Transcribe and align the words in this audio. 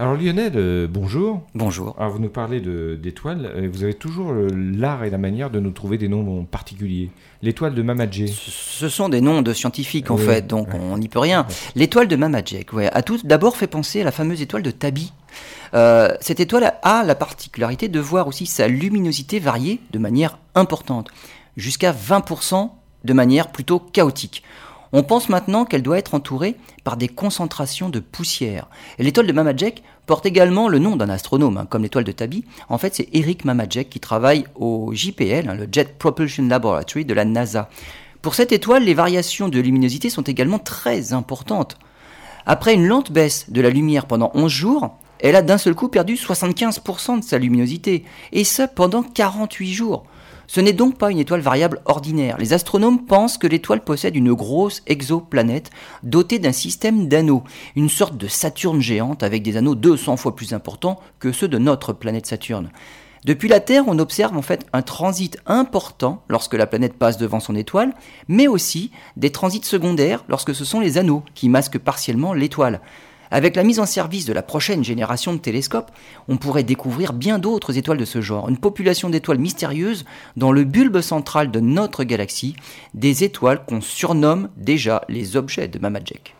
Alors 0.00 0.14
Lionel, 0.14 0.52
euh, 0.54 0.86
bonjour. 0.88 1.42
Bonjour. 1.56 1.96
Alors 1.98 2.12
vous 2.12 2.20
nous 2.20 2.28
parlez 2.28 2.60
d'étoiles. 2.60 3.50
Euh, 3.56 3.68
vous 3.68 3.82
avez 3.82 3.94
toujours 3.94 4.30
euh, 4.30 4.46
l'art 4.54 5.02
et 5.02 5.10
la 5.10 5.18
manière 5.18 5.50
de 5.50 5.58
nous 5.58 5.72
trouver 5.72 5.98
des 5.98 6.06
noms 6.06 6.44
particuliers. 6.44 7.10
L'étoile 7.42 7.74
de 7.74 7.82
Mamadjé. 7.82 8.28
Ce 8.28 8.88
sont 8.88 9.08
des 9.08 9.20
noms 9.20 9.42
de 9.42 9.52
scientifiques 9.52 10.12
en 10.12 10.16
fait, 10.16 10.46
donc 10.46 10.68
on 10.72 10.98
n'y 10.98 11.08
peut 11.08 11.18
rien. 11.18 11.48
L'étoile 11.74 12.06
de 12.06 12.14
Mamadjek, 12.14 12.72
ouais, 12.74 12.88
a 12.92 13.02
tout 13.02 13.18
d'abord 13.24 13.56
fait 13.56 13.66
penser 13.66 14.02
à 14.02 14.04
la 14.04 14.12
fameuse 14.12 14.40
étoile 14.40 14.62
de 14.62 14.70
Tabi. 14.70 15.12
cette 16.20 16.38
étoile 16.38 16.74
a 16.82 17.02
la 17.02 17.14
particularité 17.16 17.88
de 17.88 17.98
voir 17.98 18.28
aussi 18.28 18.46
sa 18.46 18.68
luminosité 18.68 19.40
varier 19.40 19.80
de 19.90 19.98
manière 19.98 20.38
importante, 20.54 21.08
jusqu'à 21.56 21.92
20% 21.92 22.70
de 23.04 23.12
manière 23.12 23.50
plutôt 23.50 23.80
chaotique. 23.80 24.44
On 24.92 25.02
pense 25.02 25.28
maintenant 25.28 25.64
qu'elle 25.64 25.82
doit 25.82 25.98
être 25.98 26.14
entourée 26.14 26.56
par 26.84 26.96
des 26.96 27.08
concentrations 27.08 27.90
de 27.90 28.00
poussière. 28.00 28.68
L'étoile 28.98 29.26
de 29.26 29.32
Mamajek 29.32 29.82
porte 30.06 30.24
également 30.24 30.68
le 30.68 30.78
nom 30.78 30.96
d'un 30.96 31.10
astronome, 31.10 31.58
hein, 31.58 31.66
comme 31.68 31.82
l'étoile 31.82 32.04
de 32.04 32.12
Tabi. 32.12 32.44
En 32.68 32.78
fait, 32.78 32.94
c'est 32.94 33.08
Eric 33.12 33.44
Mamajek 33.44 33.90
qui 33.90 34.00
travaille 34.00 34.46
au 34.54 34.90
JPL, 34.94 35.48
hein, 35.48 35.54
le 35.54 35.68
Jet 35.70 35.98
Propulsion 35.98 36.46
Laboratory 36.46 37.04
de 37.04 37.14
la 37.14 37.26
NASA. 37.26 37.68
Pour 38.22 38.34
cette 38.34 38.52
étoile, 38.52 38.84
les 38.84 38.94
variations 38.94 39.48
de 39.48 39.60
luminosité 39.60 40.10
sont 40.10 40.22
également 40.22 40.58
très 40.58 41.12
importantes. 41.12 41.78
Après 42.46 42.74
une 42.74 42.86
lente 42.86 43.12
baisse 43.12 43.50
de 43.50 43.60
la 43.60 43.70
lumière 43.70 44.06
pendant 44.06 44.30
11 44.34 44.50
jours, 44.50 44.98
elle 45.20 45.36
a 45.36 45.42
d'un 45.42 45.58
seul 45.58 45.74
coup 45.74 45.88
perdu 45.88 46.14
75% 46.14 47.20
de 47.20 47.24
sa 47.24 47.38
luminosité, 47.38 48.04
et 48.32 48.44
ce 48.44 48.62
pendant 48.62 49.02
48 49.02 49.72
jours. 49.72 50.06
Ce 50.50 50.60
n'est 50.60 50.72
donc 50.72 50.96
pas 50.96 51.10
une 51.10 51.18
étoile 51.18 51.42
variable 51.42 51.82
ordinaire. 51.84 52.38
Les 52.38 52.54
astronomes 52.54 53.04
pensent 53.04 53.36
que 53.36 53.46
l'étoile 53.46 53.84
possède 53.84 54.16
une 54.16 54.32
grosse 54.32 54.82
exoplanète 54.86 55.70
dotée 56.02 56.38
d'un 56.38 56.52
système 56.52 57.06
d'anneaux, 57.06 57.44
une 57.76 57.90
sorte 57.90 58.16
de 58.16 58.28
Saturne 58.28 58.80
géante 58.80 59.22
avec 59.22 59.42
des 59.42 59.58
anneaux 59.58 59.74
200 59.74 60.16
fois 60.16 60.34
plus 60.34 60.54
importants 60.54 61.00
que 61.18 61.32
ceux 61.32 61.48
de 61.48 61.58
notre 61.58 61.92
planète 61.92 62.26
Saturne. 62.26 62.70
Depuis 63.26 63.48
la 63.48 63.60
Terre, 63.60 63.84
on 63.88 63.98
observe 63.98 64.38
en 64.38 64.42
fait 64.42 64.66
un 64.72 64.80
transit 64.80 65.36
important 65.44 66.22
lorsque 66.30 66.54
la 66.54 66.66
planète 66.66 66.94
passe 66.94 67.18
devant 67.18 67.40
son 67.40 67.54
étoile, 67.54 67.92
mais 68.26 68.48
aussi 68.48 68.90
des 69.18 69.30
transits 69.30 69.64
secondaires 69.64 70.24
lorsque 70.28 70.54
ce 70.54 70.64
sont 70.64 70.80
les 70.80 70.96
anneaux 70.96 71.24
qui 71.34 71.50
masquent 71.50 71.78
partiellement 71.78 72.32
l'étoile. 72.32 72.80
Avec 73.30 73.56
la 73.56 73.62
mise 73.62 73.80
en 73.80 73.86
service 73.86 74.24
de 74.24 74.32
la 74.32 74.42
prochaine 74.42 74.84
génération 74.84 75.32
de 75.32 75.38
télescopes, 75.38 75.90
on 76.28 76.38
pourrait 76.38 76.62
découvrir 76.62 77.12
bien 77.12 77.38
d'autres 77.38 77.76
étoiles 77.76 77.98
de 77.98 78.04
ce 78.04 78.20
genre, 78.20 78.48
une 78.48 78.58
population 78.58 79.10
d'étoiles 79.10 79.38
mystérieuses 79.38 80.04
dans 80.36 80.52
le 80.52 80.64
bulbe 80.64 81.00
central 81.00 81.50
de 81.50 81.60
notre 81.60 82.04
galaxie, 82.04 82.56
des 82.94 83.24
étoiles 83.24 83.64
qu'on 83.64 83.80
surnomme 83.80 84.48
déjà 84.56 85.02
les 85.08 85.36
objets 85.36 85.68
de 85.68 85.78
Mamajek. 85.78 86.37